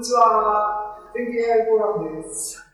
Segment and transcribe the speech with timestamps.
[0.00, 0.96] にちは。
[1.14, 2.64] 天気 AI フォーラムです。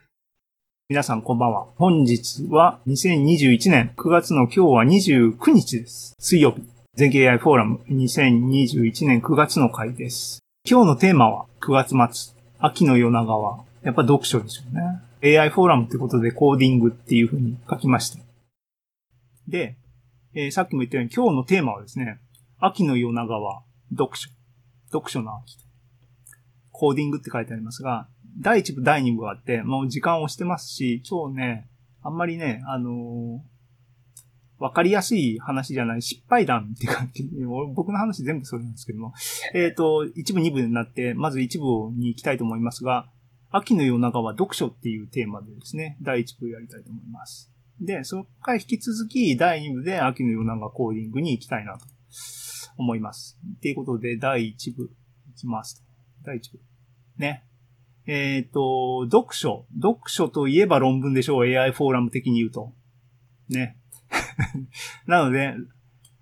[0.88, 1.66] 皆さんこんばんは。
[1.74, 6.14] 本日は2021年9月の今日は29日です。
[6.20, 6.62] 水曜日。
[6.94, 10.38] 全景 AI フォーラム2021年9月の回です。
[10.70, 12.36] 今日のテーマは9月末。
[12.60, 14.76] 秋の夜長はやっぱ読書でしょう
[15.26, 15.36] ね。
[15.36, 18.20] AI フォーラムってことでコーディングっていう風に書きました。
[19.48, 19.76] で、
[20.32, 22.20] えー、さっきも言ったように今日のテーマはですね、
[22.60, 24.30] 秋の夜長は読書。
[24.92, 25.65] 読書の秋。
[26.76, 28.06] コーディングって書いてありますが、
[28.38, 31.68] 第1部、第2部があって、もう時間を押してますし、今日ね、
[32.02, 33.40] あんまりね、あのー、
[34.58, 37.24] わかりやすい話じゃない、失敗談って感じ。
[37.74, 39.14] 僕の話全部それなんですけども。
[39.54, 43.08] えっ、ー、と、一部二部になって、まず一部に行きたいと思いますが、
[43.50, 47.50] 秋の夜長は読書っていうテーマでですね、第一部やりたいと思います。
[47.80, 51.86] で、そこから引き続き、第二部で秋の夜長コーディングに行きたいなと
[52.76, 53.38] 思います。
[53.56, 54.90] っていうことで、第一部
[55.28, 55.85] 行きます。
[56.26, 56.58] 第一部。
[57.16, 57.44] ね。
[58.06, 59.66] えっ、ー、と、読書。
[59.80, 61.48] 読書といえば論文でしょう。
[61.48, 62.72] AI フォーラム的に言うと。
[63.48, 63.76] ね。
[65.06, 65.54] なので、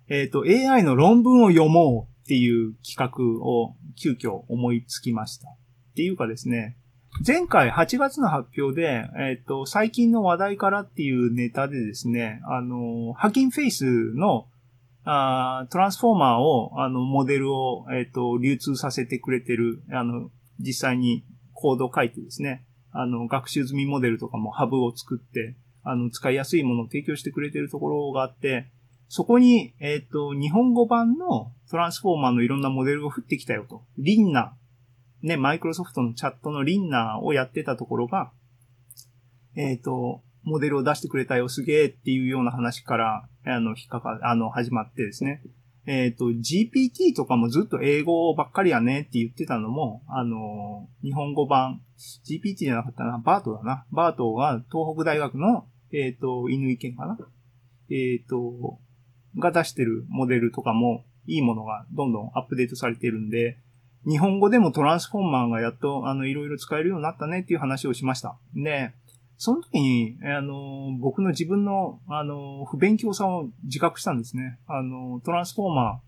[0.07, 5.49] えっ、ー、と、AI の論文を読もうっていう企画を急遽思いつきました。
[5.49, 5.53] っ
[5.95, 6.77] ていうかですね、
[7.25, 14.47] 前回8月の発表で、えっ、ー、と、最近の話題からっていうネタでですね、あの、ハキンフェイスの
[15.05, 28.71] あトランスフォーマーを、あの、モデルを、えっ、ー、と、流通させてくれてる、あの、実際にコードを書いてですね、あの、学習済みモデルとかもハブを作って、あの、使いやすいものを提供してくれてるところがあって、
[29.07, 33.83] そこに、えっ、ー、と、日本語版のトランスフォーマーのいろんなモデルが降ってきたよと。
[33.99, 35.27] リンナー。
[35.27, 38.31] ね、マイクロソフトのチャットのリンナーをやってたところが、
[39.55, 45.41] えっ、ー、と、モデルを出してくれたよ、すげえっていうような話から、あの、引っかか、あの、始まってですね。
[45.87, 51.81] えっ、ー、と、GPT とかもずっと英語ばっかりやねって言ってたのも、あの、日本語版、
[52.25, 53.85] GPT じゃなかったな、バートだな。
[53.91, 57.17] バートが東北大学のえっ、ー、と、犬意見かな
[57.89, 58.79] えっ、ー、と、
[59.37, 63.57] が出してるモデルとかもいいものがどんどんアップデートされてるんで、
[64.07, 68.37] 日本語でもトランスフォーマーがやっと、あの、いろいろ使えるようになったねっていう話をしました。
[68.53, 68.93] で、
[69.37, 74.59] その時に、あの、僕の自分の、あの、不勉強さを自覚したんですね。
[74.67, 76.01] あの、トランスフォーマ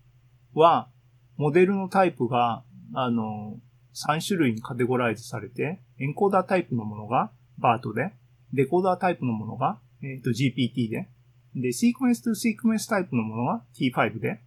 [0.56, 0.88] ーは、
[1.36, 3.58] モデルのタイプが、あの、
[3.94, 8.12] 3種類にカテゴライズされて、エンコーダータイプのものがバートで、
[8.52, 11.08] デコーダータイプのものが、えっ、ー、と GPT で、
[11.54, 14.40] で、シークエンスとシークエンスタイプのものが T5 で、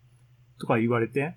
[0.60, 1.36] とか言われて、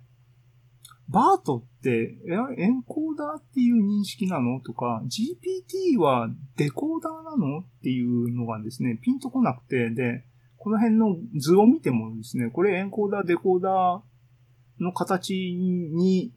[1.08, 2.16] バートって、
[2.56, 4.60] エンコーダーっていう認識なの？
[4.60, 7.60] とか、GPT はデコーダーなの？
[7.60, 10.24] っていうのがですね、ピンとこなくて、で、
[10.56, 16.32] この辺の図を見てもですね、これエンコーダー、デコーダーの形に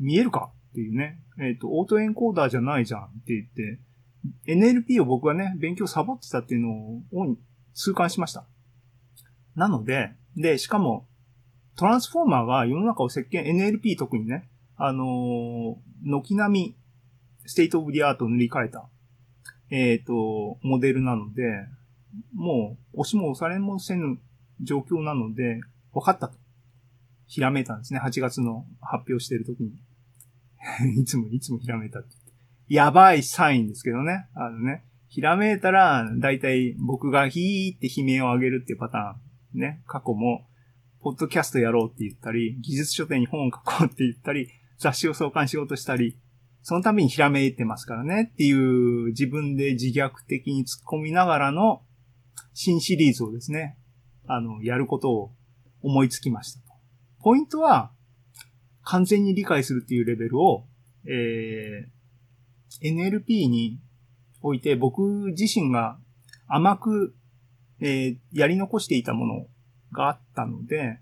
[0.00, 3.80] 見えるかっていうね、えっ、ー、と、オートエンコーダーじゃないじゃんって言って、
[4.52, 7.36] NLP を僕はね、勉強サボってたっていうのを
[7.74, 8.44] 痛感しました。
[9.54, 11.06] なので、で、しかも、
[11.76, 16.76] Transformer が世の中を席巻、NLP 特にね、あのー、軒並み、
[17.46, 18.88] state of the art を塗り替えた、
[19.70, 21.42] えっ、ー、と、モデルなので、
[22.32, 24.18] もう、押しも押されもせぬ
[24.60, 25.60] 状況なので、
[25.92, 26.38] 分かったと。
[27.26, 28.00] ひらめいたんですね。
[28.00, 29.72] 8月の発表してる時に。
[31.00, 32.08] いつも、いつもひらめいたって。
[32.68, 34.26] やばいサインですけどね。
[34.34, 39.60] あのね、ひらめいたら、だいたい僕がヒーって悲鳴を上げるっていうパターン。
[39.60, 39.82] ね。
[39.86, 40.46] 過去も、
[41.04, 44.48] ポッドキャストやろうって言ったり、技術書店に本を書こうって言ったり、
[44.78, 46.18] 雑誌を創刊しようとしたり、
[46.62, 51.82] そのためにひらめいてますからねっていう自分で自虐的に突っ込みながらの
[52.54, 53.76] 新シリーズをですね、
[54.26, 55.32] あの、やることを
[55.82, 56.60] 思いつきました
[57.20, 57.92] ポイントは、
[58.82, 60.64] 完全に理解するっていうレベルを、
[61.06, 63.78] えー、NLP に
[64.40, 65.02] おいて僕
[65.36, 65.98] 自身が
[66.48, 67.14] 甘く、
[67.80, 69.46] えー、やり残していたもの
[69.94, 70.98] があったので、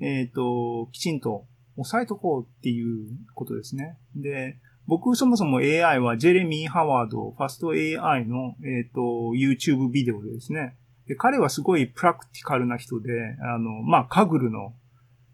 [0.00, 1.46] えっ、ー、と、きちんと
[1.76, 3.98] 押さえとこうっていうことですね。
[4.14, 9.00] で、僕そもそも AI はジェレミー・ハワード、ファスト AI の、えっ、ー、と、
[9.34, 10.76] YouTube ビデオでですね。
[11.06, 13.10] で、彼はすごいプラクティカルな人で、
[13.42, 14.74] あの、まあ、カグルの、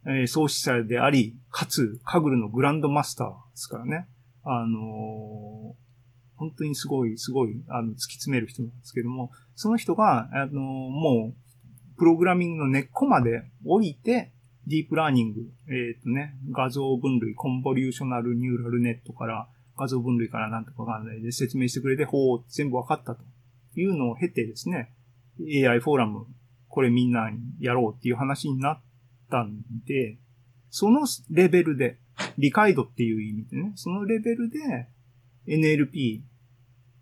[0.06, 4.08] えー、創始者であり、かつ、カグルのグランドマスターですからね。
[4.46, 5.74] あの
[6.36, 11.43] 本当にすごい、すごい、あの、突き詰める人なんですけども、その人が、あのもう、
[11.96, 14.32] プログラミングの根っこまで降りて、
[14.66, 23.22] ディープラーニング、えっ、ー、とね、画像分類、コンボリューショナルニューラルネットから、画像分類からなんとかわかんないで説明してくれて、ほう、全部わかったと
[23.76, 24.92] いうのを経てですね、
[25.40, 26.26] AI フォーラム、
[26.68, 28.80] これみんなにやろうっていう話になっ
[29.30, 30.18] たんで、
[30.70, 31.98] そのレベルで、
[32.38, 34.88] 理解度っていう意味でね、そのレベルで
[35.46, 36.20] NLP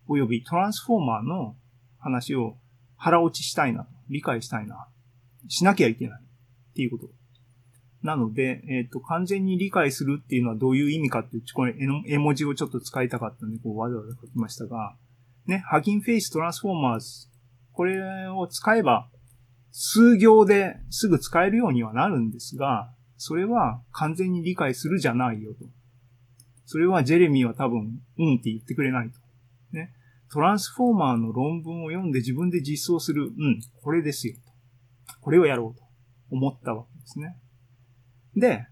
[0.09, 1.57] およびトランスフォーマーの
[1.99, 2.57] 話を
[2.97, 4.87] 腹落ちしたいなと、理解したいな、
[5.49, 7.11] しなきゃいけないっていうこと。
[8.03, 11.75] なので、えっ、と、完全に理解するっていうのはどういう意味かっていう、これ
[12.07, 14.97] 絵文字をちょっと使いたかったんで、こうわざわざ書きましたが、
[15.47, 17.29] ね、ハギンフェイストランスフォーマーズ、
[17.73, 19.09] これを使えば、
[19.71, 25.65] 数行ですぐ使えるようにはなるんですが、それは完全に理解するじゃないよと。
[26.67, 29.22] それはジェレミーは多分、うんって言ってくれないと。
[30.33, 33.25] トランスフォーマーの論文を読んで自分で実装する。
[33.25, 34.35] うん、これですよ。
[35.21, 35.85] これをやろうと
[36.31, 37.37] 思ったわけですね。
[38.35, 38.67] で、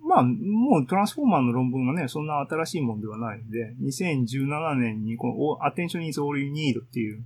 [0.00, 7.22] まあ、もうトランスフォーマーの論文はね、そんな新しいもんではないので、2017年にこの Attention is all you need っていう、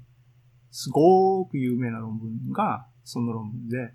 [0.73, 3.94] すごーく有名な論文が、その論文で、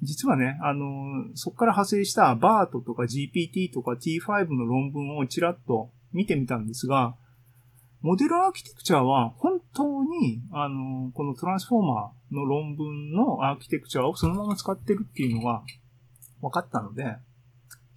[0.00, 0.86] 実はね、あの、
[1.34, 7.16] そこから派生した BART とか GPT とか T5 の論文をちらっと見てみたんですが、
[8.06, 15.64] モデルアーキテクチャは本当に、あの、このトランスフォーマーの論文のアーキテクチャをそのまま使ってるっていうのが
[16.40, 17.16] 分かったので、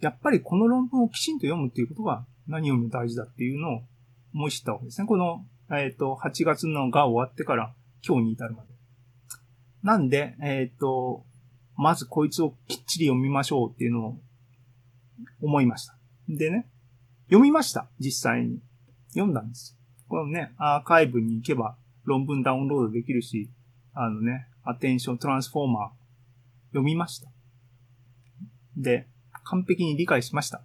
[0.00, 3.82] やっぱりこの論文をきちんと読むっていうことが何よりも大事だっていうのを
[4.34, 5.06] 思い知ったわけですね。
[5.06, 7.72] この、えっ、ー、と、8月のが終わってから
[8.04, 8.68] 今日に至るまで。
[9.84, 11.24] なんで、えっ、ー、と、
[11.76, 14.18] まずこいつをきっちり読みましょうっていうのを
[15.40, 15.96] 思いました。
[16.28, 16.66] でね、
[17.26, 17.88] 読みました。
[18.00, 18.58] 実際に。
[19.12, 19.79] 読んだんです。
[20.10, 23.48] このね、アーカイブに行けば論文ダウンロードできるし、
[23.94, 25.90] あのね、アテンショントランスフォーマー
[26.70, 27.30] 読みました。
[28.76, 29.06] で、
[29.44, 30.62] 完璧に理解しました。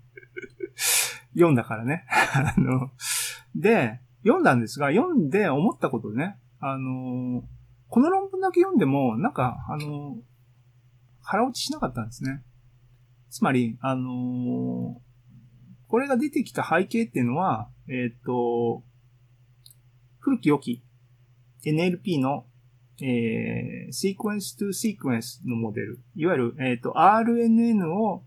[1.32, 2.04] 読んだからね。
[2.34, 2.90] あの、
[3.56, 7.42] で、読んだんですが、読んで思ったことね、あの、
[7.88, 10.18] この論文だけ読んでも、なんか、あの、
[11.22, 12.42] 腹落ちしなかったんですね。
[13.30, 15.00] つまり、あの
[15.90, 18.84] これが出てきた背景っていうのは、えっ、ー、と、
[20.20, 20.80] 古き良き
[21.66, 22.46] NLP の、
[23.02, 25.98] えー、シークエンス to シークエンスのモデル。
[26.14, 28.22] いわゆる、えっ、ー、と、RNN を、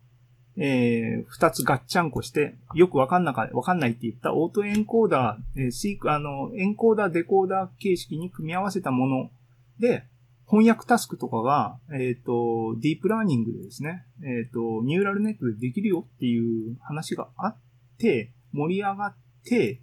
[0.58, 9.32] えー、二つガッチャンコして、よくわかんなか、わかんないって言ったオートエンコーダー、えー、シーク、あの、エンコーダー、デコーダー形式に組み合わせたもの
[9.80, 10.04] で、
[10.46, 17.58] 翻訳タスクとかが、えっ、ー、と、ディープラーニングでですね、えっ、ー、と、ニューラルネットでできるよっていう話があっ
[17.98, 19.82] て、盛り上がって、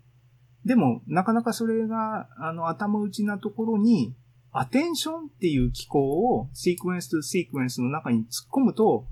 [0.64, 4.14] でも、なかなかそれが、あの、頭打ちなところに、
[4.52, 9.06] attention っていう機構を sequence と sequence の中に突っ込むと、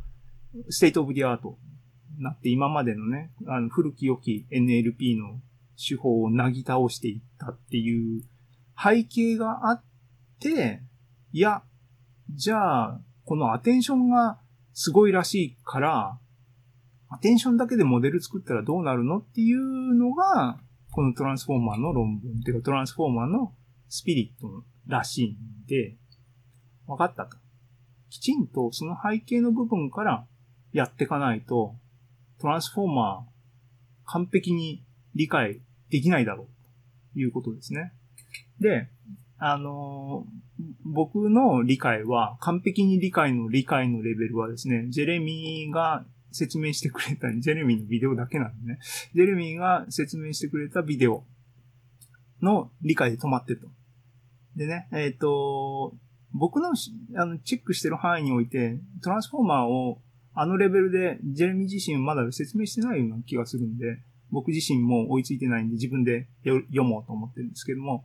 [0.69, 1.56] state of the art
[2.16, 5.40] になって今までのね、あの、古き良き NLP の
[5.76, 8.24] 手法をなぎ倒していったっていう
[8.76, 9.82] 背景があっ
[10.40, 10.82] て、
[11.32, 11.62] いや、
[12.30, 14.40] じゃあ、この attention が
[14.72, 16.18] すごいらしいから、
[17.10, 20.58] アテンションだけでモデル作ったらどうなるのっていうのが、
[20.90, 23.55] このトランスフォーマーの論文っていうかトランスフォーマーの
[23.88, 25.96] スピリットらしいんで、
[26.87, 27.37] 分かったと。
[28.10, 30.26] きちんとその背景の部分から
[30.72, 31.76] やっていかないと、
[32.40, 33.38] トランスフォーマー
[34.06, 34.84] 完璧に
[35.14, 35.60] 理解
[35.90, 36.46] できないだろう
[37.14, 37.93] ということですね。
[38.60, 38.88] で、
[39.38, 40.26] あの、
[40.84, 48.78] 僕の理解は、完璧に理解の理解のレベルはですね、ジェレミーが説明してくれた、ジェレミーのビデオだけなんでね、
[49.14, 51.24] ジェレミーが説明してくれたビデオ
[52.43, 53.69] の理解で止まってると。
[54.56, 55.94] でね、えっ、ー、と、
[56.32, 56.72] 僕の
[57.17, 60.00] あのチェックしてる範囲において、トランスフォーマーを
[60.34, 63.98] あのレベルでジェレミー自身まだ説明してないような気がするんで、
[64.31, 68.05] 僕自身も追いついてないんで自分で読もうと思ってるんですけども、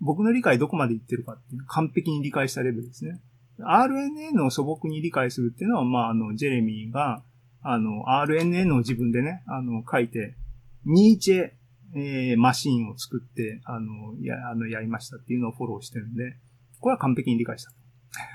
[0.00, 3.20] 僕の理解どこまでいってるかっていう完璧に理解したレベルですね。
[3.60, 7.22] RNN を素朴に理解するっていうのは、まあ、あの、ジェレミーが、
[7.62, 10.36] あの、RNN を自分でね、あの、書いて、
[10.84, 11.50] ニーチェ、
[11.94, 16.36] えー、マシンを作って、あの、や、あの、やりましたっていうのをフォローしてるんで、
[16.80, 17.72] これは完璧に理解した。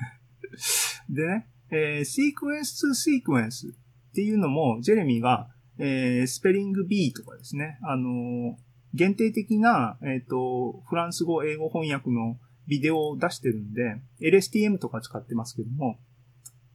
[1.10, 8.58] でね、えー、シークエンス2シークエンスっていうのも、ジェレミーが、えー、スペリング B とかですね、あの
[8.94, 12.38] 限定的な、えっ、ー、と、フランス語、英語翻訳の
[12.72, 16.00] ビデオを出してるんで、LSTM とか使ってますけども、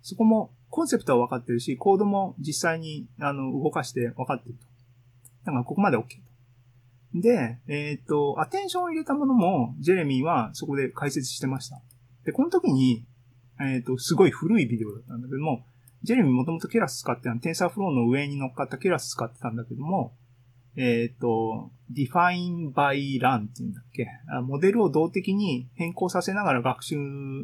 [0.03, 4.67] そこもコンセプトは分かってるし、コードも実際にあの動かして分かってると。
[5.47, 6.07] だからここまで OK と。
[7.15, 11.81] で、えっ、ー、と、アテンションを入れたものも、ジェレミーはそこで解説してました。
[12.27, 13.07] で、この時に、
[13.59, 15.65] えっ、ー、と、すごい古いビデオだったんだけども、
[16.03, 20.13] ジェレミーもともとケラス使ってたの、テンサーフローの上に乗っかったケラス使ってたんだけども、
[20.77, 24.07] えっ、ー、と、define by run っていうんだっけ？
[24.43, 26.97] モデルを動的に変更させながら学習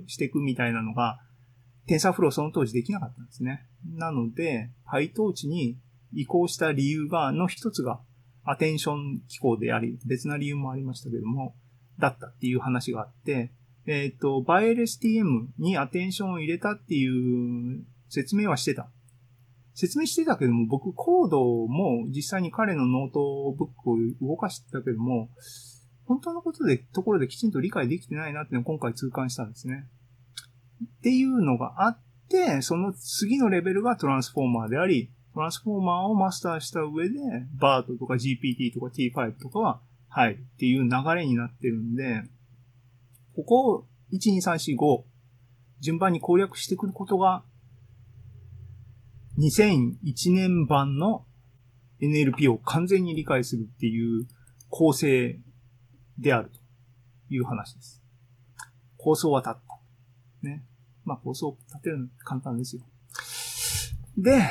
[0.06, 1.18] していくみたいなのが、
[1.88, 3.66] TensorFlow その当時できなかったんですね。
[3.94, 5.78] なので、PyTorch に
[6.12, 8.00] 移行した理由が、の一つが、
[8.44, 11.54] attention 機構であり、別な理由もありましたけども、
[11.98, 13.52] だったっていう話があって、
[13.86, 18.90] えっ、ー、と、ByLSTM にアテンションを入れたっていう説明はしてた。
[19.74, 25.30] 説明してたけども、僕コードも実際に彼のノートブックを動かしてたけども、
[26.06, 29.86] 本当のことで、ところできちんと理解できてないなっていうのを今回痛感したんですね。
[30.84, 31.98] っていうのがあっ
[32.28, 37.18] て、その次のレベルがトランスフォーマーであり、トランスフォーマーをマスターした上で、
[37.58, 42.22] BART とか GPT とか T5 とかは入るっていう流れになってるんで、
[43.34, 45.02] ここを1、2、3、4、5
[45.80, 47.42] 順番に攻略してくることが
[49.38, 51.24] 2001年版の
[52.00, 54.26] NLP を完全に理解するっていう
[54.68, 55.38] 構成
[56.18, 58.02] であるという話です。
[58.96, 60.48] 構想は立った。
[60.48, 60.64] ね。
[61.04, 62.82] まあ構想を立てるの簡単ですよ。
[64.16, 64.42] で、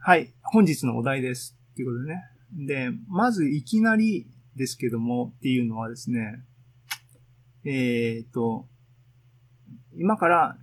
[0.00, 0.34] はい。
[0.42, 1.56] 本日のお題です。
[1.74, 2.22] ということでね。
[2.66, 4.26] で、まずいきなり
[4.56, 6.44] ですけどもっていうのはですね、
[7.64, 8.66] えっ、ー、と、
[9.96, 10.58] 今から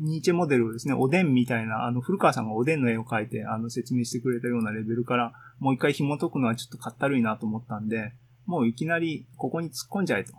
[0.00, 8.14] ニーチェモデルをですね、おでんみたいな、あの、古川さんがおでんの絵を描いて、あの、説明してくれたようなレベルから、もう一回紐解くのはちょっとかったるいなと思ったんで、
[8.46, 10.32] もういきなりここに突っ込んじゃえと、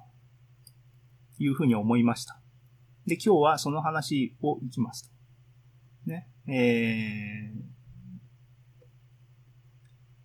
[1.38, 2.40] いうふうに思いました。
[3.06, 5.10] で、今日はその話をいきます
[6.06, 6.10] と。
[6.10, 6.28] ね。
[6.48, 7.70] えー、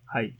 [0.05, 0.39] はい。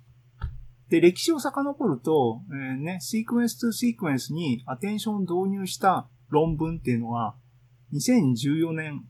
[0.90, 7.36] で、歴史を遡ると、えー、ね、シークエンス2シークエンスにアテンションを導入した論文っていうのは、
[7.96, 9.06] 2014年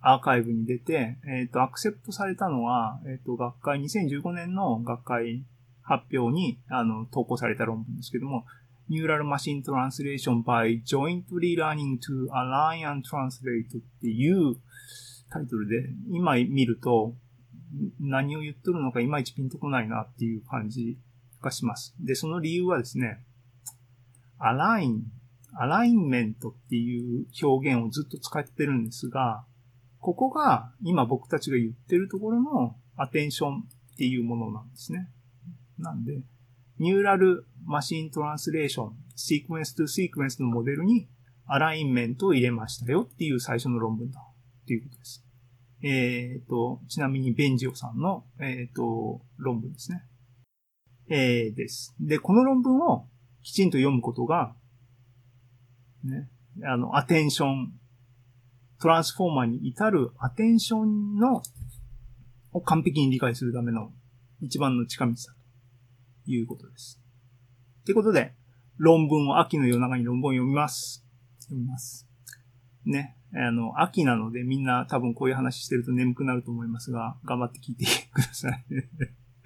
[0.00, 5.44] アーカイブに出て、えっ、ー、と、アクセプトされたのは、えっ、ー、と、学会、2015年の学会
[5.82, 8.44] 発表に、あの、投稿された論文ですけども、
[8.88, 14.56] Neural Machine Translation by Jointly Learning to Align and Translate っていう
[15.30, 17.14] タイトルで、今見ると、
[18.00, 20.96] 何を言っとるのかいまいちピンとこないなっていう感じ
[21.42, 21.94] がします。
[22.00, 23.20] で、その理由はですね、
[24.40, 25.00] align
[25.54, 29.44] アラインメントっていう表現をずっと使ってるんですが、
[30.00, 35.08] ここが今僕たちが言ってるところのアテンションっていうものなんですね。
[35.78, 36.20] なんで、
[36.78, 41.08] ニューラルマシントランスレーション、シークエンスとシークエンスのモデルに
[41.46, 45.24] アラインメントを入れましたよっていう最初の論文だっていうことです。
[45.82, 50.02] えっ、ー、と、ちなみにベンジオさんの、えっ、ー、と、論文ですね。
[51.10, 51.94] えー、です。
[52.00, 53.08] で、この論文を
[53.42, 54.54] きちんと読むことが
[56.04, 56.28] ね、
[56.64, 57.72] あの、アテンション、
[58.80, 61.42] トランスフォーマーに至るアテンションの、
[62.52, 63.92] を完璧に理解するための
[64.40, 65.16] 一番の近道だ
[66.24, 67.00] ということです。
[67.84, 68.34] ということで、
[68.76, 71.04] 論文を秋の夜中に論文を読みます。
[71.40, 72.08] 読みます。
[72.84, 73.16] ね。
[73.34, 78.64] あの、秋なのでみんな多分こういう話してると眠くなると思いますが、頑張って聞いてください。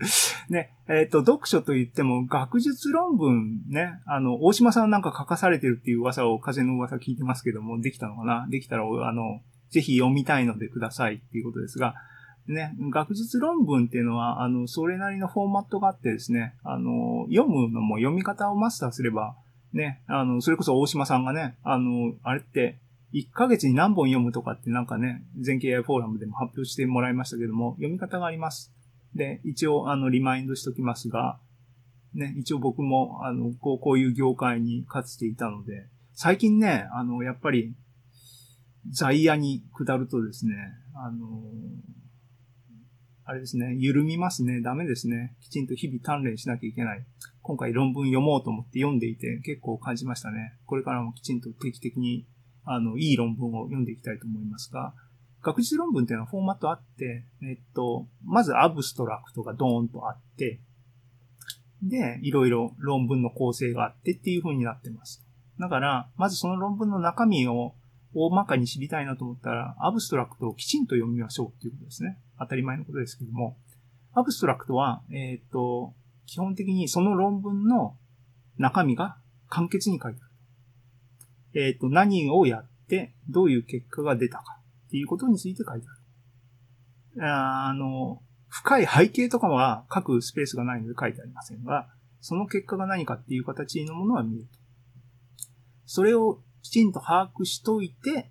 [0.50, 8.46] ね、えっ、ー、と、読書と言っても、学術論文ね、あの、大島さんなんか書かされてるっていう噂を、風の噂聞いてますけども、できたのかな？
[8.50, 9.40] できたら、あの、
[9.70, 11.94] ぜひ読みたいのでくださいっていうことですが、
[12.46, 19.36] ね、学術論文っていうのは、あの、それなりのフォーマットがあってですね、あの、読むのも読み方をマスターすれば、
[19.72, 22.78] ね、あの、それこそ大島さんがね、あの、あれって、
[23.14, 28.72] 1ヶ月に何本読むとかってなんかね、全経 AI フォーラムでも発表してもらいましたけども、読み方があります。
[29.14, 31.38] で、一応、あの、リマインドしときますが、
[32.14, 37.74] ね、一応僕も、あの、こう、こういう業界にかつていたので、最近ね、あの、やっぱり、
[38.90, 40.54] 在野に下るとですね、
[40.94, 41.42] あの、
[43.24, 44.60] あれですね、緩みますね。
[44.60, 45.36] ダメですね。
[45.40, 47.06] きちんと日々鍛錬しなきゃいけない。
[47.40, 50.58] 今回論文読もうと思って読んでいて結構感じましたね。
[50.66, 52.26] これからもきちんと定期的に、
[52.64, 54.94] あの、いい論文を読んでいきたいと思いますが、
[55.42, 60.60] 学術論文っていうのはフォーマットあって、えっと、まずアブストラクトがドーンとあって、
[61.82, 65.24] で、いろいろ論文の構成があってっていう風になってます。
[65.58, 67.74] だから、まずその論文の中身を
[68.14, 72.18] 大まかに知りたいなと思ったら、アブストラクトをきちんと読みましょうっていうことですね。
[72.38, 73.56] 当たり前のことですけども、
[74.14, 75.94] アブストラクトは、えっ、と、
[76.26, 77.96] 基本的にその論文の
[78.58, 79.16] 中身が
[79.48, 80.24] 簡潔に書いてあ
[81.56, 81.66] る。
[81.66, 84.61] えっ、と、何をやって、どういう結果が出たか。
[84.92, 85.86] っていうことについて書いて
[87.16, 87.26] ある。
[87.26, 91.88] あの、深い背景とかは書くスペースがないので書いてありませんが、
[92.20, 94.48] その結果が何かっていう形のものは見ると。
[95.86, 98.30] それをきちんと把握しといて、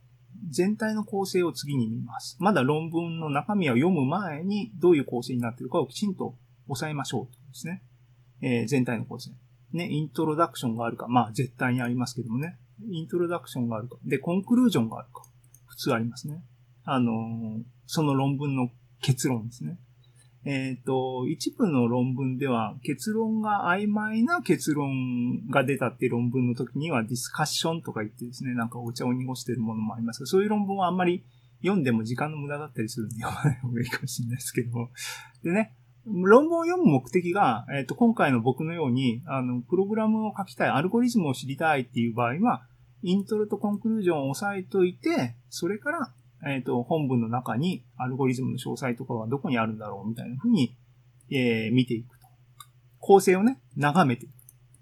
[0.52, 2.38] 全体の構成を次に見ます。
[2.40, 6.36] まだ論文の中身を読む前にどういう構成になっているかをきちんと
[6.68, 7.82] 押さえましょうとですね。
[8.42, 9.32] えー、全体の構成。
[9.74, 11.08] ね、イントロダクションがあるか。
[11.08, 12.60] まあ絶対にありますけどもね。
[12.92, 13.98] イントロダクションがあるか。
[14.06, 15.24] で、コンクルージョンがあるか。
[15.66, 16.44] 普通ありますね。
[16.94, 18.70] あの、その論文の
[19.02, 19.80] 結論ですね。
[20.44, 31.24] えっ、と、一部の論文では結論が曖昧な結論が出たっていう論文の時にはディスカッションとか言ってですね、なんかお茶を濁してるものもありますが、そういう論文はあんまり
[31.62, 34.90] 読んでも時間の無駄だったりするんで読まない方がいいかもしれないですけど。
[35.44, 42.64] でね、論文を読む目的が、えっ、と、今回の僕のように、あの、プログラムを書きたい、アルゴリズムを知りたいっていう場合は、
[43.04, 46.14] イントロとコンクルージョンを押さえといて、それから、
[46.48, 50.76] えっ、と、本文の中にアルゴリズムの詳細とかはどこにあるんだろうみたいな風に、
[51.30, 52.28] えー見ていくと。
[53.00, 54.32] 構成をね、眺めていく。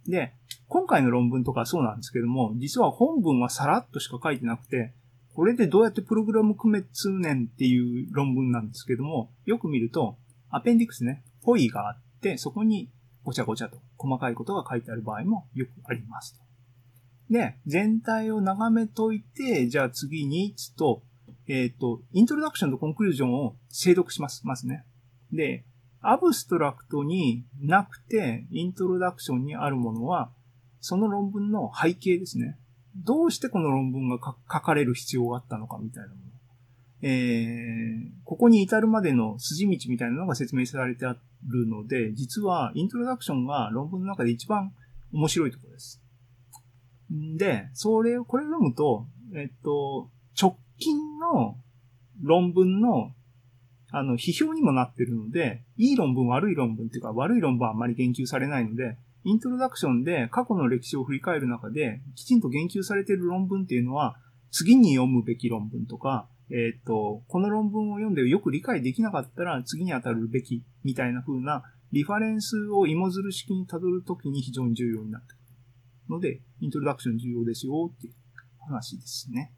[0.10, 0.34] で、
[0.68, 4.94] 今回の論文とかそうなんですけども、実は本文はさらっとしか書いてなくて、
[5.34, 10.18] これでどうやってプログラム組めつねんっていう論文なんですけども、よく見ると、
[10.50, 12.90] アペンディクスね、ポイがあって、そこに
[13.24, 16.42] ごちゃごちゃと細かいことが書いてある場合もよくありますと。
[17.30, 21.04] で、全体を眺めといて、じゃあ次に、つと、
[21.50, 24.46] えっ、と、イントロダクションとコンクルージョンを精読します。
[24.46, 24.86] まずね。
[25.34, 25.66] で、
[26.00, 30.30] アブストラクトになくて、イントロダクションにあるものは、
[30.80, 32.58] その論文の背景ですね。
[32.96, 36.20] どうしてこの論文が書かれる必要があったのかみたいなもの。
[37.02, 44.74] えー、ここに至るまでの筋道みたいなのが説明されてあるので、実はイントロダクションが論文の中で一番
[45.14, 46.02] 面白いところです。
[47.12, 51.58] んで、それを、これを読むと、えっと、直近の
[52.22, 53.12] 論文の、
[53.92, 64.18] あの、批評にもなってるので、いい論文、悪い論文っていうか、悪い論文はあんまり言及されないので、イントロダクションで過去の歴史を振り返る中で、きちんと言及されている論文っていうのは、
[64.52, 78.14] 次に読むべき論文とか、えっ、と、この論文を読んでよく理解できなかったら次に当たるべきみたいな風なリファレンスを芋づる式に辿るときに非常に重要になってくるので、イントロダクション重要ですよっていう
[78.60, 79.54] 話ですね。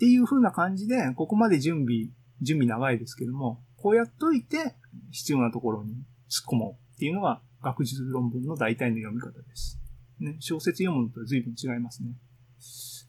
[0.00, 2.08] っていう風な感じで、ここまで準備、
[2.40, 4.74] 準備長いですけども、こうやっといて
[5.10, 5.92] 必要なところに
[6.30, 9.78] 突っ込もうっていうのが学術論文の大体の読み方です。
[10.18, 12.14] ね、小説読むのと随分違いますね。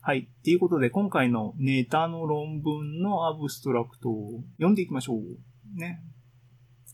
[0.01, 0.27] はい。
[0.38, 5.80] っていうことで、今回のネタの論文のアブストラクトを読んでいきましょう。
[5.80, 6.04] ね。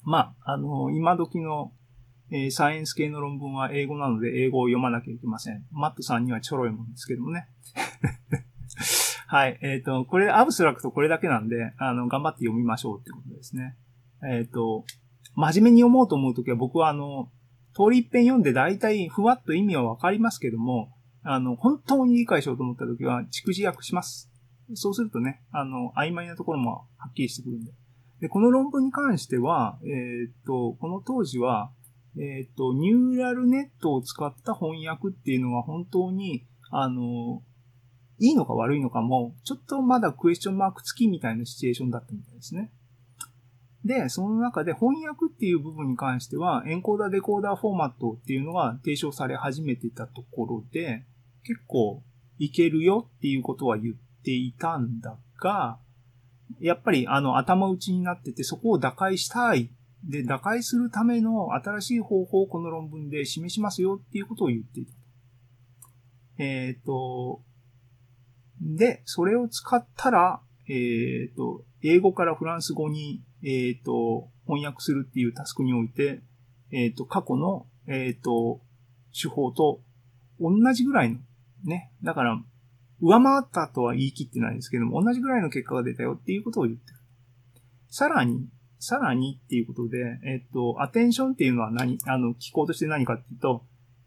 [0.04, 1.72] まあ、あの、今時の、
[2.30, 5.66] えーサイエンス系の論文は英語なので英語を読まなきゃいけません。
[5.72, 7.48] マットさんにはちょろいもんですけどもね。
[9.30, 9.60] はい。
[9.62, 13.76] えっ、と、これ、アブストラクトこれだけなんで、あの、頑張って読みましょうってことですね。
[14.24, 14.86] えっ、と、
[15.36, 17.30] 真面目に読もうと思うときは僕はあの、
[17.76, 24.32] 通り一遍読んで大体ふわっと意味はわかりますけども、あの、本当に理解しようと思ったときは、蓄字訳します。
[24.76, 27.72] そうするとね、あの、曖昧なところもはっきりしてくるんで。
[28.22, 31.72] で、この論文に関しては、えーっと、この当時は、
[32.18, 37.44] えーっと、ニューラルネットを使った翻訳っていうのが本当に、あの、
[38.20, 42.72] いいのか悪いのかも、ちょっとまだクエスチョンマーク付きみたいなシチュエーションだったみたいですね。
[43.86, 51.06] で、その中で翻訳っていう部分に関しては、エンコーダーデコーダーフォーマットっていうのが提唱され始めてたところで、
[51.44, 52.02] 結構
[52.40, 55.78] いけるよっていうことは言っていたんだが、
[56.60, 59.70] やっぱりあの頭打ちになっててそこを打開したい。
[60.04, 64.94] で、打開するための新しい方法をこの論文で示しますよっていうことを言っていた。
[66.40, 67.42] えっ、と、
[68.62, 76.22] で、それを使ったら、えっ、と、英語からフランス語に、えっ、と、翻訳するっていうタスクにおいて、
[76.72, 78.62] えっ、と、過去の、えっ、と、
[79.20, 79.82] 手法と
[80.40, 81.20] 同じぐらいの、
[81.64, 81.92] ね。
[82.04, 82.42] だから、
[83.00, 86.98] 上回ったとは言い切ってないですけども、同じぐらいの結果が出たよっていうことを言ってる。
[87.90, 88.48] さらに、
[88.80, 93.66] さらにっていうことで、えっと、アテンションっていうのは何、あの、機構として何かっていうと、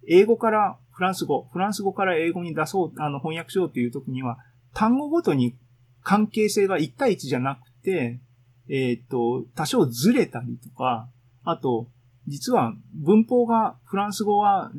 [0.08, 4.38] 英語からフランス語、フランス語から英語に出そう、あの、翻訳しようっていう時には、
[4.74, 5.56] 単語ごとに
[6.02, 8.20] 関係性が1対1じゃなくて、
[8.68, 11.08] えっと、多少ずれたりとか、
[11.44, 11.88] あと、
[12.26, 14.70] 実は文法が、フランス語は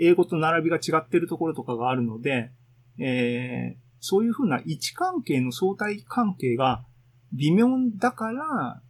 [0.00, 2.50] 英語と並びが違ってるところとかがあるので、
[2.98, 6.84] えーそういうふうな位置関係の相対関係が
[7.32, 8.80] 微妙だから、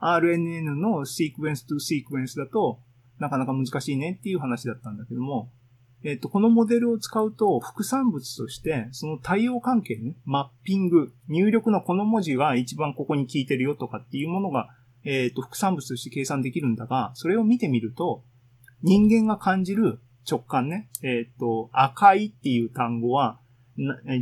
[0.00, 2.80] RNN のシークエンスとシークエンスだと
[3.22, 5.50] なかなか難しいねっていう話だったんだけども、
[6.04, 14.68] えっ、と、このモデルを使うと副産物として、その対応関係ね、マッピング、入力のこの文字が一番ここに効いてるよとかっていうものが、
[15.04, 18.24] えっ、と、副産物として計算できるんだが、それを見てみると、
[18.82, 23.38] 人間が感じる直感ね、えっ、と、赤いっていう単語は、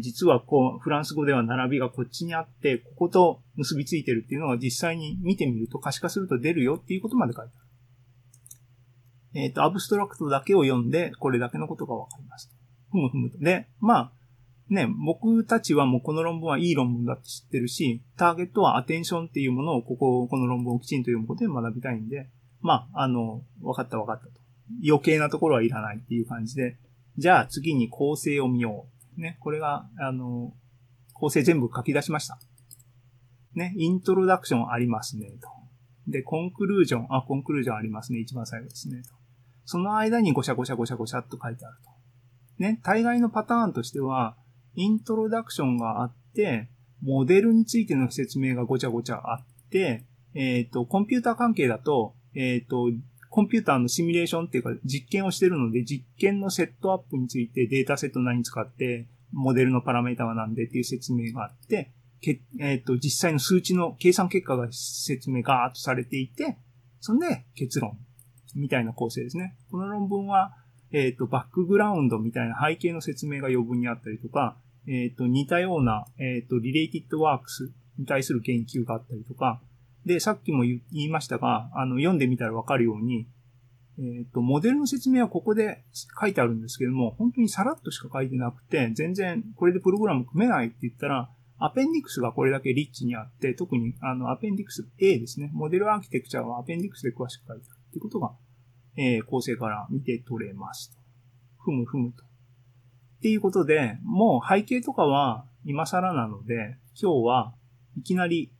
[0.00, 7.69] 実はこう、フランス語では並びがこっちにあって、ここと結びついてるっていうのが実際に見てみると可視化すると出るよっていうことまで書いてある。
[9.34, 12.50] えっ、と、アブストラクトだけを読んで、これだけのことがわかります。
[12.90, 13.38] ふむふむと。
[13.38, 14.12] で、まあ、
[14.68, 22.28] ね、僕たちはもうこの論文はいい論文だって知ってるし、ターゲットはアテンションっていうものをここ、この論文をきちんと読むことで学びたいんで、
[22.60, 24.32] まあ、あの、分かった分かったと。
[24.86, 26.76] 余計なところはいらないっていう感じで、
[27.18, 29.20] じゃあ次に構成を見よう。
[29.20, 30.54] ね、これが、あの、
[31.14, 32.38] 構成全部書き出しました。
[33.54, 35.48] ね、イントロダクションありますね、と。
[36.06, 39.19] で、コンクルージョン、あ、コンクルージョンありますね、一番最後ですね、と。
[39.70, 41.90] その間にゴシャゴシャゴシャゴシャっと書いてあると。
[42.58, 44.34] ね、大概のパターンとしては、
[44.74, 46.68] イントロダクションがあって、
[47.00, 52.90] モデルについての説明がごちゃごちゃあって、えっ、ー、と、コンピューター関係だと、えっ、ー、と、
[53.30, 66.58] コンピューターのシミュレーションっていうか実験をしてるので、実験のセットアップについてデータセット何使って、モデルのパラメータは何でっていう説明があって、けえっ、ー、と、実際の数値の計算結果が説明ガーッとされていて、
[66.98, 67.96] そんで結論
[68.56, 69.56] みたいな構成ですね。
[69.70, 70.54] この論文は、
[70.92, 79.60] えっ、ー、と、バックグラウンドみたいな背景の説明が余分にあったりとか、えっ、ー、と、似たような、えっ、と、リレイティッドワークスに対する研究があったりとか、
[80.04, 83.26] で、さっきも言いましたが、あの、読んでみたらわかるように、
[83.98, 85.84] えっ、と、モデルの説明はここで
[86.18, 95.50] 書いてあるんですけども、本当にさらっとしか書いてなくて、全然これでプログラム組めないって言ったら、アペンディクスがこれだけリッチにあって、特にあのアペンディクス A ですね。
[95.52, 98.32] モデルアーキテクチャはアペンディクスで詳しく書いてあるっていうことが、
[98.96, 100.98] えー、構成から見て取れますと。
[101.58, 102.24] ふむふむと。
[102.24, 102.26] っ
[103.20, 107.54] ていうことで、もう背景とかは今更なので、今日は
[107.98, 108.52] いきなり、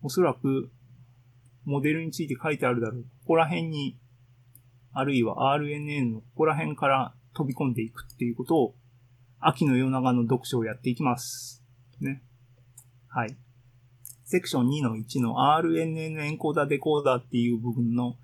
[0.00, 0.70] おそらく
[1.64, 3.02] モデルについて書いてあるだろう。
[3.02, 3.98] ここら辺に、
[4.92, 8.74] あるいは RNN のここら辺から飛び込んでいくっていうことを
[9.40, 11.64] 秋の夜長の読書をやっていきます。
[12.00, 12.22] ね。
[13.08, 13.36] はい。
[14.30, 18.16] セクション2の1の RNN エンコーダーデコーダーっていう部分の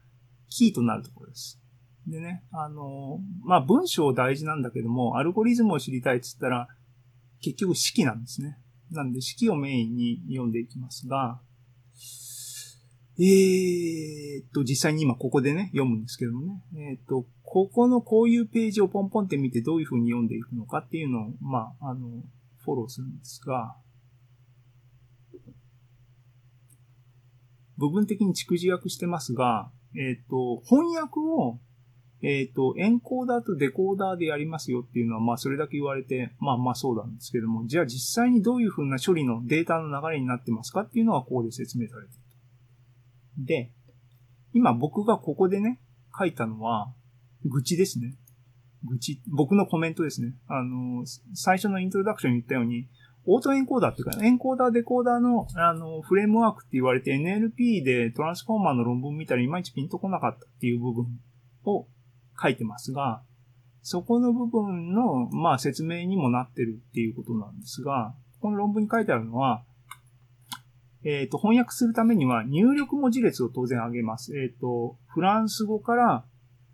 [0.51, 1.59] キーとなるところです。
[2.07, 6.69] でね、あの、まあ、文章大事なんだけども、アルゴリズムを知りたいって言ったら、
[7.41, 8.59] 結局式なんですね。
[8.91, 11.41] なんで式をメインに読んでいきますが、
[13.19, 16.63] えー、っと、実際に今ここでね、読むんですけどもね。
[16.75, 22.09] えー、っと、ここのこういうページをポンポンって見てどういう風に読んでいくのかっていうのを、まあ、あの、
[22.63, 23.75] フォローするんですが、
[27.89, 31.59] 部分的に蓄字訳してますが、えっ、と、翻訳を、
[32.23, 42.25] えっ、と、エンコーダーとデコーダーでやりますよっていうのは、まあ、それだけ言われて、まあまあそうなんですけども、じゃあ実際にどういう風な処理のデータの流れになってますかっていうのはここで説明されている。
[43.47, 43.73] で、
[44.55, 45.81] 今僕がここでね、
[46.17, 46.93] 書いたのは、
[47.45, 48.17] 愚痴ですね。
[48.85, 49.21] 愚痴。
[49.27, 50.35] 僕のコメントですね。
[50.47, 52.89] あの、最初のイントロダクションに言ったように、
[53.27, 61.07] オートエンコーダーっていうか、エンコーダー、デコーダーの、あの、フレームワークって言われて NLP でトランスフォーマーの論文見たらいまいちピンとこなかったっていう部分
[61.65, 61.87] を
[62.41, 63.23] 書いてますが、
[63.83, 69.65] そこの部分の、まあ、説明にもなってるっていうことなんですが、この論文に書いてあるのは、
[71.05, 74.37] えっ、ー、と、翻訳するためには入力文字列を当然上げます。
[74.39, 76.25] えっ、ー、と、フランス語から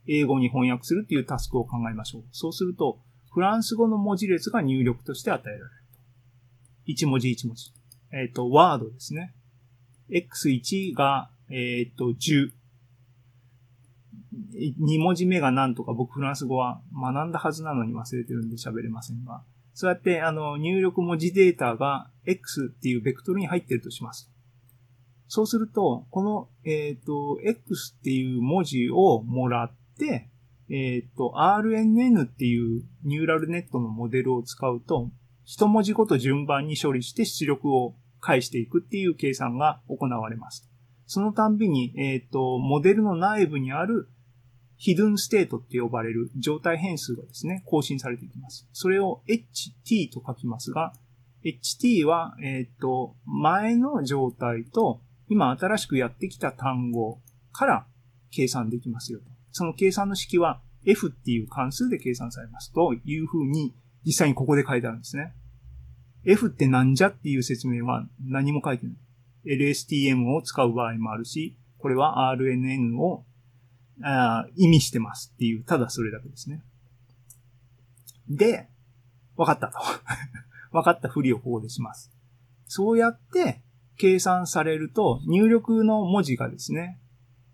[0.06, 2.22] 英語に翻訳するっていうタスクを考えましょう。
[2.30, 3.00] そうすると、
[3.32, 5.70] フランス語の文字列が入力として与えられる
[6.90, 7.72] 一文字一文字。
[8.12, 9.34] えっ、ー、と、ワードですね。
[10.10, 12.50] x1 が、えっ、と、10。
[14.52, 19.42] 2文字目が何とか僕フランス語は学んだはずなのに忘れてるんで喋れませんが、
[19.74, 24.30] そうやって、あの、入力文字データが X っていうベクトルに入ってるとします。
[25.28, 30.28] そうすると、この、えっ、ー、と、X っていう文字をもらって、
[30.68, 35.10] えっ、ー、と、RNN っていうニューラルネットのモデルを使うと、
[35.50, 40.70] 一文字ごと順番に処理して出力を返していくっていう計算が行われます。
[41.06, 44.08] そのたんびに、えっ、ー、と、モデルの内部にある
[44.76, 48.68] ヒドゥンステートって呼ばれる状態変数がですね、更新されていきます。
[48.72, 50.92] それを ht と書きますが、
[51.42, 57.18] ht は、えっ、ー、と、前の状態と今新しくやってきた単語
[57.50, 57.86] から
[58.30, 59.24] 計算できますよと。
[59.50, 63.74] その計算の式は f っていう関数で計算されますというふうに
[64.06, 65.34] 実際にここで書いてあるんですね。
[66.24, 68.94] F ってなんじゃっていう説明は何も書いてない。
[69.46, 73.24] LSTM を使う場合もあるし、これは RNN を
[74.02, 76.62] あ意味してますっていう、ただそれだけですね。
[78.28, 78.68] で、
[79.36, 79.78] 分かったと。
[80.72, 82.12] 分かったふりをここでします。
[82.66, 83.60] そうやって
[83.96, 87.00] 計算されると、入力の文字がですね、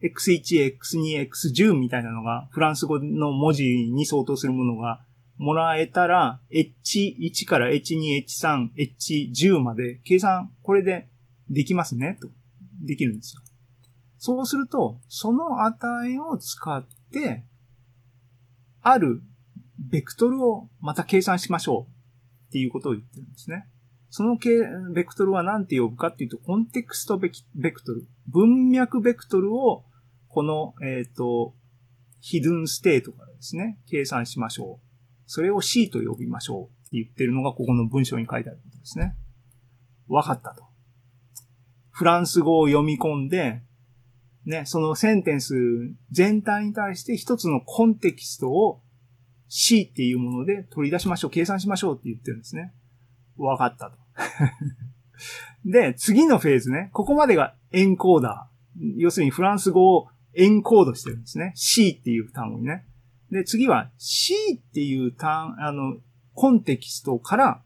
[0.03, 5.06] x1、x2、x10 みたいなのが、フランス語の文字に相当するものが
[5.39, 11.09] もらえたら、h1 から h2、h3、h10 まで計算、これで
[11.51, 12.29] できますね、と。
[12.85, 13.43] できるんですよ。
[14.19, 17.45] そうすると、その値を使って、
[18.83, 19.23] ある
[19.79, 23.69] ベクトルをまた計算しましょうっていうことを言ってるんですね。
[24.11, 24.37] その
[24.95, 28.07] ベクトルは何て呼ぶかっていうと、コンテクストベクトル。
[28.29, 29.85] 文脈ベクトルを、
[30.29, 31.55] この、えっ、ー、と、
[32.21, 34.86] ヒドゥンステートからですね、計算しましょう。
[35.27, 39.17] それを C と呼びましょうって言ってるのが、ここの文章に書いてあることですね。
[40.09, 40.65] わかったと。
[41.91, 43.63] フランス語を読み込んで、
[44.45, 45.55] ね、そのセンテンス
[46.13, 48.81] 全体に対して一つのコンテキストを
[49.49, 52.73] C っていうもので取り出しましょう、計算しましょうって言ってるんですね。
[53.37, 53.97] わかったと。
[55.65, 56.91] で、次のフェーズね。
[56.93, 58.95] ここまでがエンコーダー。
[58.99, 61.53] 要するにフランス語をエンコードしてるんですね。
[61.57, 62.87] C っていう単語にね。
[63.31, 65.97] で、次は C っていう単、あの、
[66.35, 67.63] コンテキストから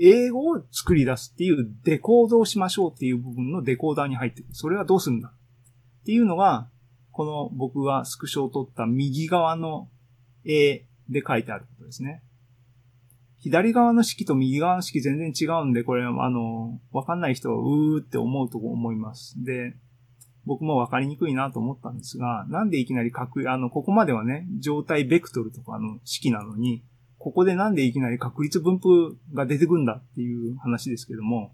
[0.00, 4.46] 英語を作り出すっていうデコードをしましょうっていう部分のデコーダーに入ってる。
[4.52, 6.68] それはどうするんだっていうのが、
[7.12, 9.88] この僕がスクショを取った右側の
[10.44, 12.22] A で書いてあることですね。
[13.38, 19.42] 左側の式と右側の式全然違うんで、これ、あの、わかんない人はうーって思うと思います。
[19.44, 19.76] で、
[20.46, 26.84] 僕もわかりにくいなと思ったんですが、なんでいきなり確、あの、ここまではね、状態ベクトルとかの式なのに、
[27.18, 31.52] ここでなんでいきなり確率分布が出てくんだっていう話ですけども、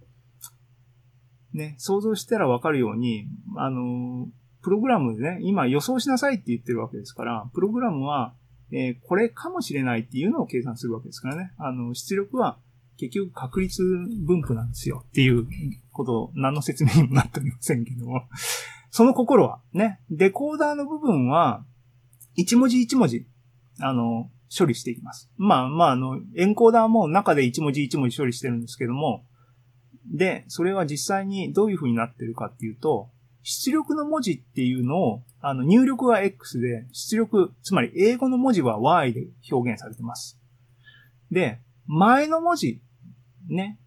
[1.52, 3.26] ね、想像したらわかるように、
[3.57, 4.28] あの、
[4.62, 8.35] プログラムでね、今予想しなさいって言ってるわけですから、プログラムは
[8.72, 11.52] えー、これかもしれないっていうのを計算するわけですからね。
[11.59, 12.59] あの、出力は
[12.96, 15.46] 結局確率分布なんですよっていう
[15.92, 18.22] こと何の説明にもなっておりませんけども。
[18.92, 21.64] その心はね、デコーダーの部分は
[22.35, 23.26] 一文字一文字、
[23.81, 25.31] あの、処理していきます。
[25.38, 29.24] まあまあ、あの、エンコーダーも中で一文字一文字処理してるんですけども、
[30.14, 33.09] で、それは実際にどういう風になってるかっていうと、
[33.42, 40.38] 出力の文字っていうのを、あの、入力が X で、出力、つまり英語の文字は Y で表現されてます。
[41.31, 42.83] で、前の文字、
[43.48, 43.78] ね。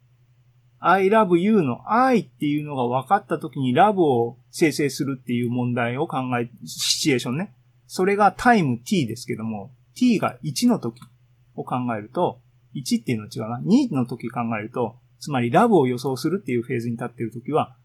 [0.79, 7.55] I love you の I っていうのが分かった時に love を生成するっていう問題を考え、シチュエーションね。
[7.87, 11.01] それがタイム t ですけども、t が1の時
[11.55, 12.39] を考えると、
[12.75, 13.61] 1っていうのは違うな。
[13.61, 17.75] 2の時考えると、つまり love を予想するっていうフェーズに立っている時は、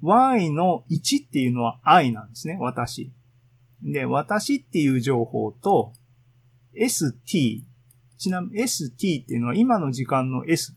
[0.00, 3.12] y の1っていうのは i なんですね、私。
[3.82, 5.92] で、私っていう情報と
[6.74, 7.64] st、
[8.18, 10.74] ちなみに st っていうのは今の時間の s。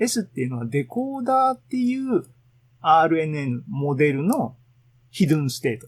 [0.00, 2.24] S っていうのはデコーダーっていう
[2.82, 4.56] RNN モデルの
[5.10, 5.86] ヒドゥンステート。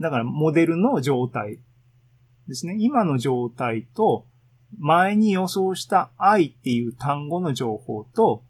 [0.00, 1.58] だからモデルの状態
[2.48, 2.76] ですね。
[2.78, 4.26] 今の状態と
[4.78, 8.44] 前に予想した i っていう単語の情報と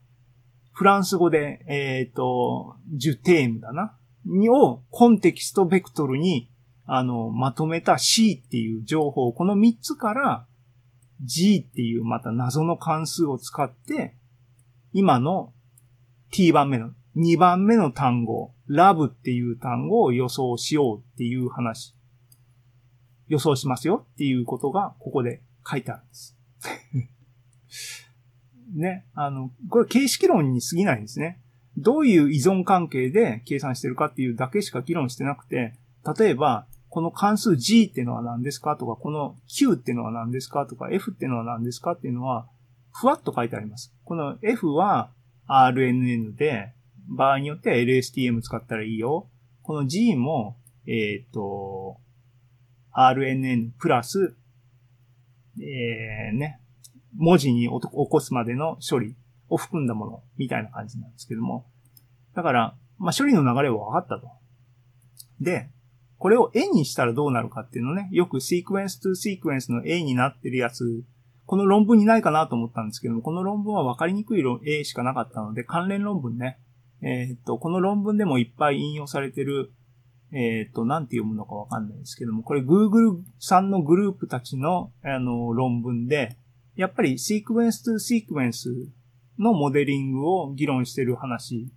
[0.81, 3.99] フランス語で、えっ、ー、と、ジュテームだな。
[4.25, 6.51] にをコンテキストベクトルに、
[6.87, 10.47] あの、まとめた C っていう情報、この3つから
[11.23, 14.17] G っていうまた謎の関数を使って、
[14.93, 15.53] 今の
[16.31, 21.97] T 番目の、2番目の単語、ラブっていう単語を予想しようっていう話。
[23.29, 26.37] 予想しますよっていうことがここで書いてあるんです。
[28.75, 31.41] ね、あの、これ形式論に過ぎないんですね。
[31.77, 35.75] どういう依存関係で計算してるかっていうだけしか議論してなくて、
[36.19, 42.49] 例えば、この関数 g っていうのは何ですかとか、この q っていうのは何ですかとか、f っていうのは何ですかっていうのは、
[42.93, 43.95] ふわっと書いてあります。
[44.05, 45.11] この f は
[45.49, 46.73] RNN で、
[47.09, 49.29] 場合によっては LSTM 使ったらいいよ。
[49.63, 51.99] この g も、えっ、ー、と、
[52.93, 54.37] RNN プラス、
[55.59, 56.61] えー、ね、
[57.17, 59.17] 文字に起こすまでの処理
[59.49, 61.67] を含んだものみたいな感じなんですけども。
[62.35, 64.31] だから、まあ、処理の流れは分かったと。
[65.41, 65.69] で、
[66.19, 71.03] これを絵にしたらどうなるかっていうのね、よくシークエンストゥシークエンスの絵になってるやつ、
[71.51, 76.61] この論文にないかなと思ったんですけども、この論文は分かりにくい絵しかなかったので、関連論文ね、
[77.03, 79.73] えー、っと、この論文でもいっぱい引用されてる、
[80.31, 86.37] えー、っと、なんて読むのかわかんないですけども、これ Google さんのグループたちの、あの、論文で、
[86.77, 88.69] やっぱりシークエンス2シークエンス
[89.37, 91.73] のモデリングを議論してる話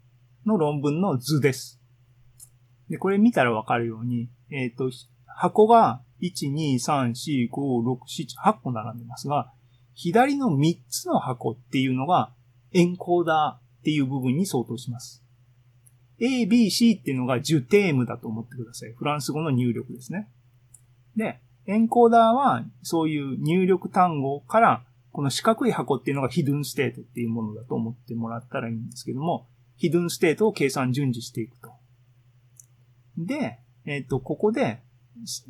[0.45, 1.81] の論文の図です。
[2.91, 4.91] で、これ見たらわかるように、えっ、と、
[5.25, 7.97] 箱が1、2、3、4、5、6、
[8.37, 9.51] 7、8個並んでますが、
[9.93, 12.31] 左の3つの箱っていうのが
[12.71, 15.23] エンコーダーっていう部分に相当します。
[16.19, 18.93] A, B, C っていうのがジュテームだと思ってください。
[18.93, 20.29] フランス語の入力ですね。
[21.15, 31.71] で、エンコーダーはそういう入力単語からこの四角い箱っていうのがヒドゥンステートっていうものだと思ってもらったらいいんですけども、ヒドゥンステートを計算順次していくと。
[33.17, 34.81] で、えっ、ー、と、ここで、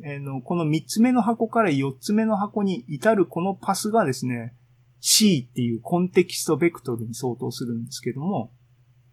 [0.04, 4.54] えの、この3つ目の箱から4つ目の箱に至るこのパスがですね、
[5.00, 8.52] C っていうコンテキストベクトルに相当するんですけども、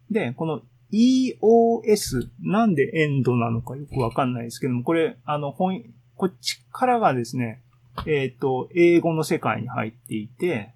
[0.09, 0.61] で、この
[0.91, 5.83] EOS、なんでエンドなのかよくわかんないですけども、これ、あの、本、
[6.15, 7.61] こっちからがですね、
[8.05, 10.73] えっ、と、英語の世界に入っていて、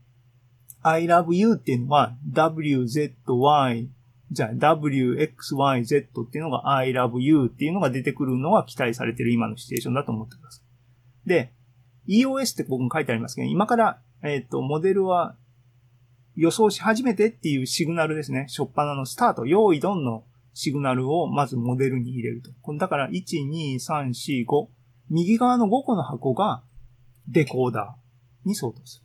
[0.81, 3.87] I love you っていうのは WZY
[4.31, 10.61] じゃあ WXYZ っていうのが I love you っていうのが出てくるのが期待されてる今のシチュエーションだと思ってくださ
[11.25, 11.29] い。
[11.29, 11.51] で、
[12.07, 15.35] EOS って僕も書いてありますけど、今から、えっ、と、モデルは
[16.35, 18.47] 予想し始めてっていうシグナルですね。
[18.49, 22.51] 初っ端のスタート、用意ドンのシグナルをまずモデルに入れると。
[22.73, 24.67] だから、1、2、3、4、5。
[25.09, 26.63] 右側の5個の箱が
[27.27, 29.03] デコーダーに相当す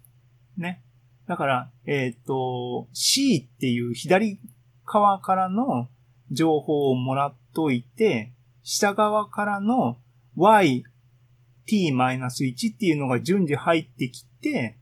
[0.56, 0.62] る。
[0.62, 0.82] ね。
[1.26, 4.40] だから、えっ、と、C っていう左
[4.90, 5.88] 側からの
[6.32, 9.98] 情報をもらっといて、下側からの
[10.36, 10.82] y,
[11.66, 14.76] t-1 っていうのが順次入ってきて、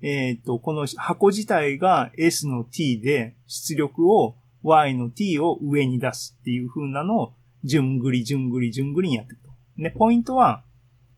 [0.00, 9.50] えっ、と、この箱自体が s の t で出力を y の t を上に出すっていう風なのを順繰り順繰り順繰りにやっていくと。
[9.76, 10.64] で、ポイントは、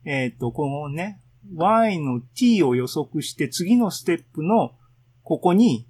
[0.05, 1.21] えっ、と、このね、
[1.55, 4.73] y の t を予測して次のステップの
[5.23, 5.87] ここに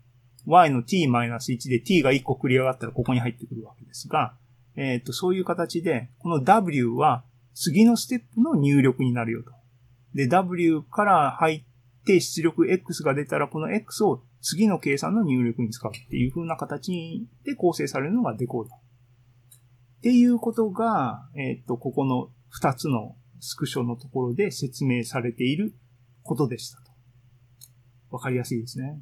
[0.46, 4.34] y の t-1 で t が1個繰り上がったらここに入ってくるわけですが、
[4.76, 9.52] えっ、と、そういう形で、この w は次のステップの入力になるよと。
[10.14, 18.78] で、w から入って出力 x が出たらこの x を次の計算の入力に使うっていう風な形で構成されるのがデコーダー。
[18.78, 18.80] っ
[20.02, 22.30] ていうことが、えっ、と、ここの
[22.60, 25.74] 2つのスクショのところで説明されている
[26.22, 26.90] ことでしたと。
[28.10, 29.00] わかりやすいですね。